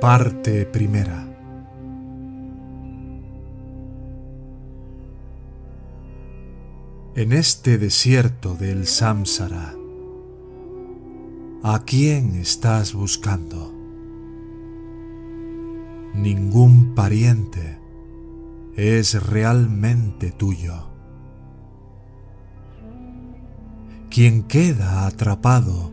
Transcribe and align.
Parte 0.00 0.64
primera 0.64 1.28
En 7.14 7.32
este 7.34 7.76
desierto 7.76 8.54
del 8.54 8.86
samsara, 8.86 9.74
¿a 11.62 11.82
quién 11.84 12.36
estás 12.36 12.94
buscando? 12.94 13.70
Ningún 16.14 16.94
pariente 16.94 17.78
es 18.76 19.22
realmente 19.22 20.32
tuyo. 20.32 20.86
Quien 24.08 24.42
queda 24.44 25.06
atrapado 25.06 25.92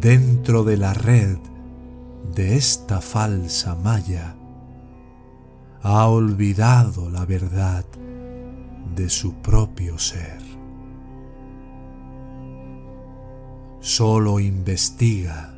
dentro 0.00 0.64
de 0.64 0.76
la 0.76 0.94
red 0.94 1.38
de 2.34 2.56
esta 2.56 3.00
falsa 3.00 3.74
malla, 3.74 4.36
ha 5.82 6.08
olvidado 6.08 7.10
la 7.10 7.24
verdad 7.24 7.84
de 8.94 9.08
su 9.08 9.34
propio 9.34 9.98
ser. 9.98 10.42
Solo 13.80 14.40
investiga 14.40 15.54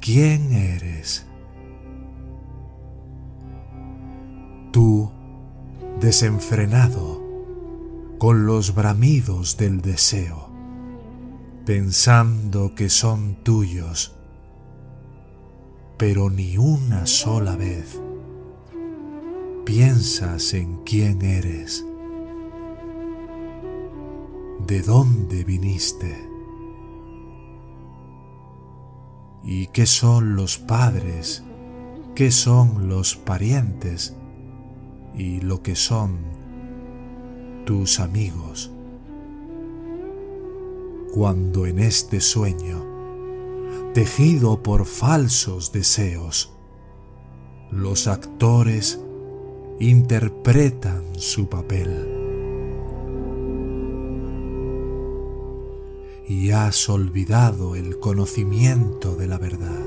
quién 0.00 0.52
eres. 0.52 1.26
Tú, 4.70 5.10
desenfrenado, 6.00 7.20
con 8.18 8.46
los 8.46 8.74
bramidos 8.74 9.56
del 9.56 9.80
deseo 9.80 10.47
pensando 11.68 12.74
que 12.74 12.88
son 12.88 13.44
tuyos, 13.44 14.16
pero 15.98 16.30
ni 16.30 16.56
una 16.56 17.04
sola 17.04 17.56
vez 17.56 18.00
piensas 19.66 20.54
en 20.54 20.82
quién 20.84 21.20
eres, 21.20 21.84
de 24.66 24.80
dónde 24.80 25.44
viniste 25.44 26.16
y 29.44 29.66
qué 29.66 29.84
son 29.84 30.36
los 30.36 30.56
padres, 30.56 31.44
qué 32.14 32.30
son 32.30 32.88
los 32.88 33.14
parientes 33.14 34.16
y 35.14 35.42
lo 35.42 35.62
que 35.62 35.76
son 35.76 36.16
tus 37.66 38.00
amigos 38.00 38.72
cuando 41.18 41.66
en 41.66 41.80
este 41.80 42.20
sueño, 42.20 42.86
tejido 43.92 44.62
por 44.62 44.86
falsos 44.86 45.72
deseos, 45.72 46.52
los 47.72 48.06
actores 48.06 49.00
interpretan 49.80 51.02
su 51.16 51.48
papel. 51.48 51.90
Y 56.28 56.52
has 56.52 56.88
olvidado 56.88 57.74
el 57.74 57.98
conocimiento 57.98 59.16
de 59.16 59.26
la 59.26 59.38
verdad. 59.38 59.86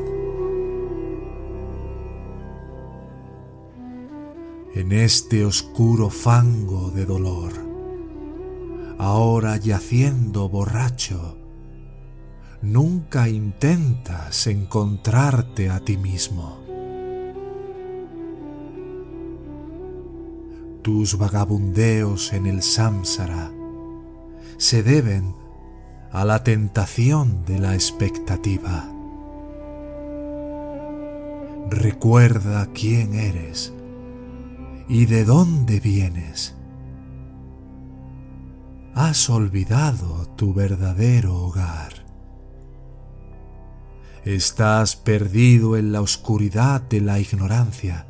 En 4.73 4.91
este 4.91 5.45
oscuro 5.45 6.09
fango 6.09 6.91
de 6.91 7.05
dolor, 7.05 7.70
ahora 9.01 9.57
yaciendo 9.57 10.47
borracho, 10.47 11.35
nunca 12.61 13.27
intentas 13.29 14.45
encontrarte 14.45 15.71
a 15.71 15.79
ti 15.79 15.97
mismo. 15.97 16.59
Tus 20.83 21.17
vagabundeos 21.17 22.31
en 22.33 22.45
el 22.45 22.61
samsara 22.61 23.51
se 24.57 24.83
deben 24.83 25.33
a 26.11 26.23
la 26.23 26.43
tentación 26.43 27.43
de 27.45 27.57
la 27.57 27.73
expectativa. 27.73 28.87
Recuerda 31.71 32.67
quién 32.71 33.15
eres 33.15 33.73
y 34.87 35.07
de 35.07 35.25
dónde 35.25 35.79
vienes 35.79 36.55
has 38.93 39.29
olvidado 39.29 40.27
tu 40.35 40.53
verdadero 40.53 41.35
hogar. 41.35 41.93
Estás 44.25 44.95
perdido 44.95 45.77
en 45.77 45.91
la 45.91 46.01
oscuridad 46.01 46.81
de 46.81 47.01
la 47.01 47.19
ignorancia, 47.19 48.05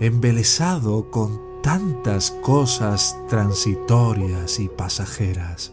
embelesado 0.00 1.10
con 1.10 1.62
tantas 1.62 2.30
cosas 2.30 3.16
transitorias 3.28 4.58
y 4.58 4.68
pasajeras. 4.68 5.72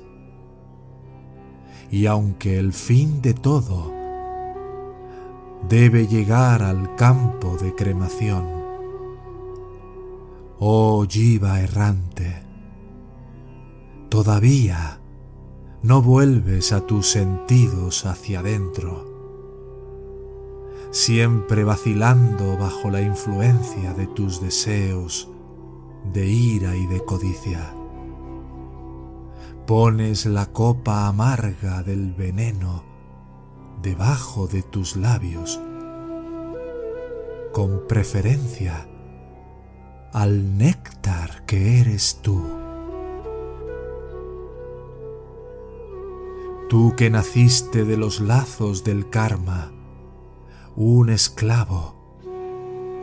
Y 1.89 2.05
aunque 2.05 2.59
el 2.59 2.73
fin 2.73 3.21
de 3.21 3.33
todo 3.33 3.91
debe 5.67 6.07
llegar 6.07 6.61
al 6.61 6.95
campo 6.95 7.57
de 7.57 7.73
cremación, 7.75 8.45
oh 10.59 11.05
Jiva 11.09 11.61
errante, 11.61 12.50
todavía 14.11 14.99
no 15.83 16.01
vuelves 16.01 16.73
a 16.73 16.81
tus 16.81 17.07
sentidos 17.07 18.05
hacia 18.05 18.41
adentro, 18.41 19.09
siempre 20.91 21.63
vacilando 21.63 22.57
bajo 22.57 22.89
la 22.89 22.99
influencia 22.99 23.93
de 23.93 24.07
tus 24.07 24.41
deseos 24.41 25.29
de 26.11 26.27
ira 26.27 26.75
y 26.75 26.87
de 26.87 26.99
codicia. 27.05 27.73
Pones 29.65 30.25
la 30.25 30.47
copa 30.47 31.07
amarga 31.07 31.81
del 31.81 32.13
veneno 32.13 32.83
debajo 33.81 34.45
de 34.45 34.61
tus 34.61 34.97
labios, 34.97 35.61
con 37.53 37.87
preferencia 37.87 38.89
al 40.11 40.57
néctar 40.57 41.45
que 41.45 41.79
eres 41.79 42.19
tú. 42.21 42.60
Tú 46.71 46.95
que 46.95 47.09
naciste 47.09 47.83
de 47.83 47.97
los 47.97 48.21
lazos 48.21 48.85
del 48.85 49.09
karma, 49.09 49.73
un 50.77 51.09
esclavo, 51.09 51.97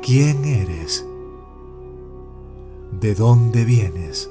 ¿quién 0.01 0.47
eres? 0.47 1.07
¿De 2.99 3.15
dónde 3.15 3.67
vienes? 3.67 4.31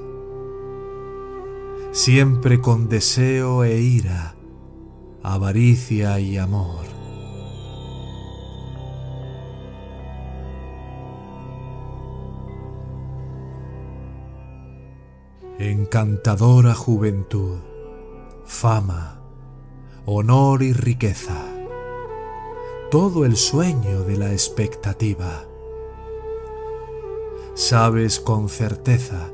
Siempre 1.92 2.62
con 2.62 2.90
deseo 2.90 3.64
e 3.64 3.80
ira, 3.80 4.34
avaricia 5.22 6.20
y 6.20 6.40
amor. 6.40 6.88
Encantadora 15.60 16.74
juventud, 16.74 17.60
fama, 18.46 19.17
honor 20.10 20.64
y 20.64 20.72
riqueza, 20.72 21.54
todo 22.90 23.26
el 23.26 23.36
sueño 23.36 24.04
de 24.04 24.16
la 24.16 24.32
expectativa. 24.32 25.44
Sabes 27.56 28.22
con 28.22 28.48
certeza 28.48 29.30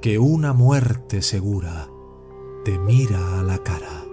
que 0.00 0.18
una 0.18 0.54
muerte 0.54 1.22
segura 1.22 1.88
te 2.64 2.80
mira 2.80 3.38
a 3.38 3.44
la 3.44 3.58
cara. 3.58 4.04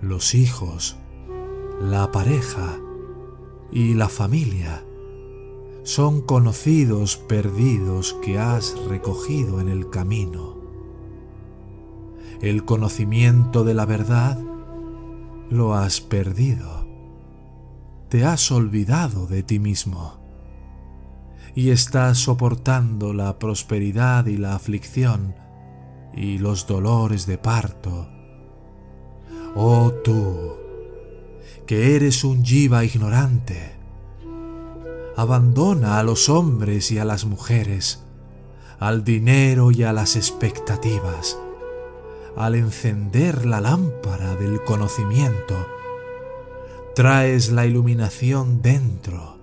Los 0.00 0.36
hijos, 0.36 0.96
la 1.80 2.12
pareja 2.12 2.78
y 3.72 3.94
la 3.94 4.08
familia 4.08 4.84
son 5.82 6.20
conocidos 6.20 7.16
perdidos 7.16 8.14
que 8.22 8.38
has 8.38 8.78
recogido 8.86 9.60
en 9.60 9.68
el 9.68 9.90
camino 9.90 10.55
el 12.40 12.64
conocimiento 12.64 13.64
de 13.64 13.74
la 13.74 13.86
verdad, 13.86 14.38
lo 15.50 15.74
has 15.74 16.00
perdido. 16.00 16.86
Te 18.08 18.24
has 18.24 18.50
olvidado 18.50 19.26
de 19.26 19.42
ti 19.42 19.58
mismo 19.58 20.20
y 21.54 21.70
estás 21.70 22.18
soportando 22.18 23.14
la 23.14 23.38
prosperidad 23.38 24.26
y 24.26 24.36
la 24.36 24.54
aflicción 24.54 25.34
y 26.14 26.38
los 26.38 26.66
dolores 26.66 27.26
de 27.26 27.38
parto. 27.38 28.08
Oh 29.54 29.90
tú, 30.04 30.54
que 31.66 31.96
eres 31.96 32.24
un 32.24 32.44
jiva 32.44 32.84
ignorante, 32.84 33.74
abandona 35.16 35.98
a 35.98 36.02
los 36.02 36.28
hombres 36.28 36.92
y 36.92 36.98
a 36.98 37.06
las 37.06 37.24
mujeres, 37.24 38.04
al 38.78 39.02
dinero 39.02 39.70
y 39.70 39.82
a 39.82 39.94
las 39.94 40.14
expectativas, 40.14 41.38
al 42.36 42.54
encender 42.54 43.46
la 43.46 43.60
lámpara 43.60 44.36
del 44.36 44.62
conocimiento, 44.62 45.54
traes 46.94 47.50
la 47.50 47.64
iluminación 47.64 48.60
dentro. 48.60 49.38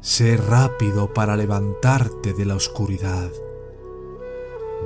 Sé 0.00 0.36
rápido 0.36 1.14
para 1.14 1.36
levantarte 1.36 2.32
de 2.32 2.44
la 2.44 2.56
oscuridad, 2.56 3.30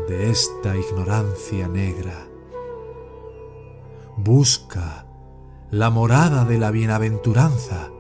de 0.06 0.30
esta 0.30 0.76
ignorancia 0.76 1.66
negra. 1.66 2.28
Busca 4.18 5.06
la 5.70 5.88
morada 5.88 6.44
de 6.44 6.58
la 6.58 6.70
bienaventuranza, 6.70 7.90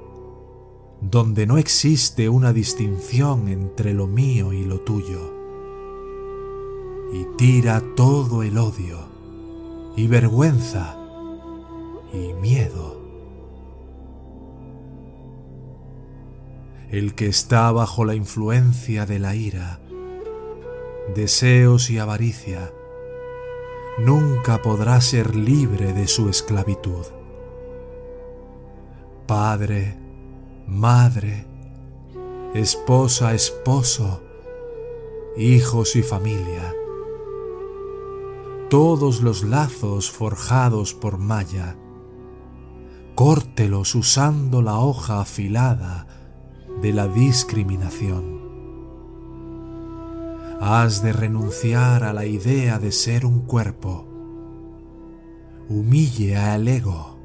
donde 1.00 1.46
no 1.46 1.56
existe 1.56 2.28
una 2.28 2.52
distinción 2.52 3.48
entre 3.48 3.94
lo 3.94 4.06
mío 4.06 4.52
y 4.52 4.64
lo 4.64 4.80
tuyo 4.80 5.35
y 7.12 7.24
tira 7.36 7.82
todo 7.94 8.42
el 8.42 8.58
odio 8.58 8.98
y 9.96 10.06
vergüenza 10.08 10.96
y 12.12 12.32
miedo. 12.34 13.00
El 16.90 17.14
que 17.14 17.26
está 17.26 17.72
bajo 17.72 18.04
la 18.04 18.14
influencia 18.14 19.06
de 19.06 19.18
la 19.18 19.34
ira, 19.34 19.80
deseos 21.14 21.90
y 21.90 21.98
avaricia, 21.98 22.70
nunca 23.98 24.62
podrá 24.62 25.00
ser 25.00 25.34
libre 25.34 25.92
de 25.92 26.06
su 26.06 26.28
esclavitud. 26.28 27.06
Padre, 29.26 29.96
madre, 30.66 31.46
esposa, 32.54 33.34
esposo, 33.34 34.22
hijos 35.36 35.96
y 35.96 36.02
familia, 36.02 36.72
todos 38.68 39.22
los 39.22 39.44
lazos 39.44 40.10
forjados 40.10 40.92
por 40.92 41.18
malla. 41.18 41.76
Córtelos 43.14 43.94
usando 43.94 44.60
la 44.60 44.80
hoja 44.80 45.20
afilada 45.20 46.06
de 46.82 46.92
la 46.92 47.06
discriminación. 47.06 48.44
Has 50.60 51.02
de 51.02 51.12
renunciar 51.12 52.02
a 52.02 52.12
la 52.12 52.26
idea 52.26 52.78
de 52.78 52.90
ser 52.90 53.24
un 53.24 53.40
cuerpo. 53.40 54.08
Humille 55.68 56.36
al 56.36 56.66
ego 56.66 57.18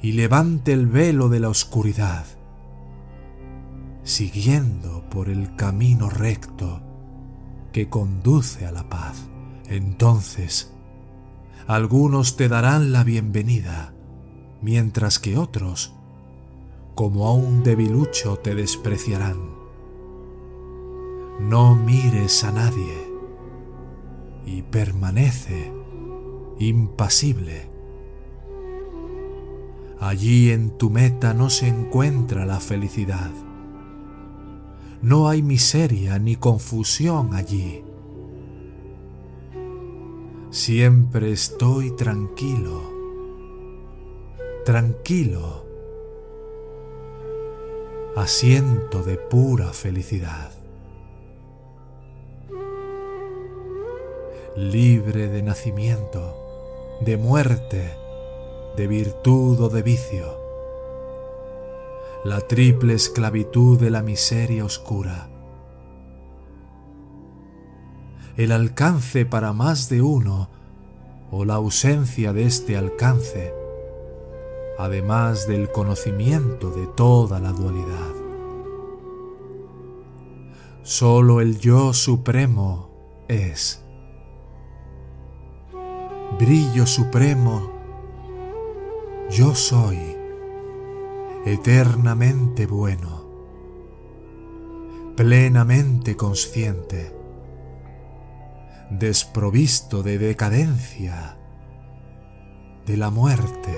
y 0.00 0.12
levante 0.12 0.72
el 0.72 0.86
velo 0.86 1.28
de 1.28 1.40
la 1.40 1.50
oscuridad, 1.50 2.24
siguiendo 4.04 5.04
por 5.10 5.28
el 5.28 5.54
camino 5.54 6.08
recto 6.08 6.80
que 7.72 7.88
conduce 7.88 8.66
a 8.66 8.72
la 8.72 8.88
paz. 8.88 9.28
Entonces, 9.66 10.72
algunos 11.66 12.36
te 12.36 12.48
darán 12.48 12.92
la 12.92 13.04
bienvenida, 13.04 13.94
mientras 14.60 15.18
que 15.18 15.38
otros, 15.38 15.94
como 16.94 17.26
a 17.26 17.32
un 17.32 17.62
debilucho, 17.62 18.36
te 18.36 18.54
despreciarán. 18.54 19.38
No 21.40 21.74
mires 21.74 22.44
a 22.44 22.52
nadie 22.52 23.10
y 24.44 24.62
permanece 24.62 25.72
impasible. 26.58 27.70
Allí 29.98 30.50
en 30.50 30.76
tu 30.76 30.90
meta 30.90 31.32
no 31.32 31.48
se 31.48 31.68
encuentra 31.68 32.44
la 32.44 32.60
felicidad. 32.60 33.30
No 35.00 35.28
hay 35.28 35.42
miseria 35.42 36.18
ni 36.18 36.36
confusión 36.36 37.34
allí 37.34 37.82
Siempre 40.54 41.32
estoy 41.32 41.90
tranquilo, 41.96 42.80
tranquilo, 44.64 45.64
asiento 48.14 49.02
de 49.02 49.16
pura 49.16 49.72
felicidad, 49.72 50.52
libre 54.54 55.26
de 55.26 55.42
nacimiento, 55.42 56.36
de 57.00 57.16
muerte, 57.16 57.96
de 58.76 58.86
virtud 58.86 59.60
o 59.60 59.68
de 59.68 59.82
vicio, 59.82 60.38
la 62.24 62.40
triple 62.42 62.94
esclavitud 62.94 63.80
de 63.80 63.90
la 63.90 64.02
miseria 64.02 64.64
oscura 64.64 65.33
el 68.36 68.50
alcance 68.50 69.24
para 69.26 69.52
más 69.52 69.88
de 69.88 70.02
uno 70.02 70.48
o 71.30 71.44
la 71.44 71.54
ausencia 71.54 72.32
de 72.32 72.44
este 72.44 72.76
alcance, 72.76 73.54
además 74.78 75.46
del 75.46 75.70
conocimiento 75.70 76.70
de 76.70 76.86
toda 76.88 77.38
la 77.38 77.52
dualidad. 77.52 78.12
Solo 80.82 81.40
el 81.40 81.58
yo 81.60 81.92
supremo 81.92 83.24
es. 83.28 83.82
Brillo 86.38 86.86
supremo, 86.86 87.70
yo 89.30 89.54
soy, 89.54 89.98
eternamente 91.46 92.66
bueno, 92.66 93.24
plenamente 95.16 96.16
consciente 96.16 97.23
desprovisto 98.98 100.02
de 100.02 100.18
decadencia, 100.18 101.36
de 102.86 102.96
la 102.96 103.10
muerte. 103.10 103.76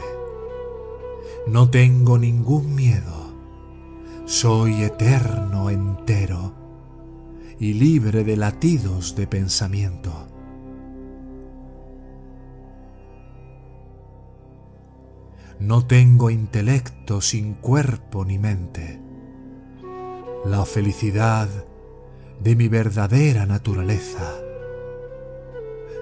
No 1.47 1.71
tengo 1.71 2.19
ningún 2.19 2.75
miedo, 2.75 3.35
soy 4.27 4.83
eterno 4.83 5.71
entero 5.71 6.53
y 7.59 7.75
libre 7.75 8.25
de 8.25 8.37
latidos 8.37 9.17
de 9.17 9.27
pensamiento. 9.27 10.29
No 15.59 15.87
tengo 15.87 16.29
intelecto 16.29 17.23
sin 17.23 17.55
cuerpo 17.55 18.27
ni 18.27 18.39
mente. 18.39 19.01
La 20.45 20.67
felicidad 20.67 21.49
de 22.41 22.55
mi 22.55 22.69
verdadera 22.69 23.47
naturaleza 23.47 24.46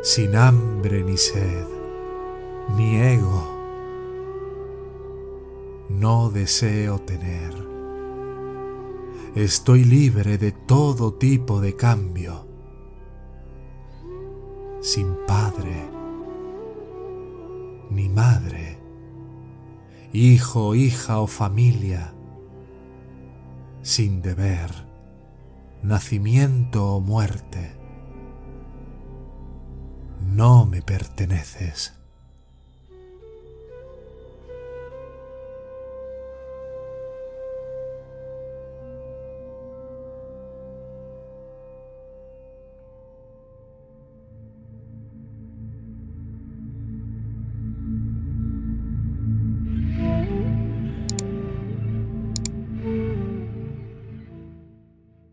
sin 0.04 0.36
hambre 0.36 1.02
ni 1.02 1.16
sed, 1.16 1.66
ni 2.76 2.96
ego. 2.96 3.42
No 5.88 6.28
deseo 6.28 6.98
tener. 6.98 7.54
Estoy 9.34 9.84
libre 9.84 10.36
de 10.36 10.52
todo 10.52 11.14
tipo 11.14 11.62
de 11.62 11.74
cambio, 11.74 12.46
sin 14.82 15.16
padre, 15.26 15.88
ni 17.90 18.10
madre, 18.10 18.78
hijo, 20.12 20.74
hija 20.74 21.18
o 21.18 21.26
familia, 21.26 22.12
sin 23.80 24.20
deber, 24.20 24.70
nacimiento 25.82 26.96
o 26.96 27.00
muerte 27.00 27.83
no 30.34 30.66
me 30.66 30.82
perteneces. 30.82 32.03